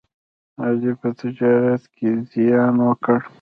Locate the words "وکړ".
2.85-3.19